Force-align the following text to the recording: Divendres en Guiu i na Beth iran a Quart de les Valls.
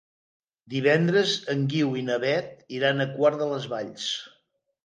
Divendres 0.73 1.33
en 1.55 1.61
Guiu 1.73 1.93
i 2.01 2.03
na 2.07 2.17
Beth 2.25 2.75
iran 2.79 3.07
a 3.07 3.11
Quart 3.19 3.41
de 3.43 3.51
les 3.55 3.73
Valls. 3.75 4.09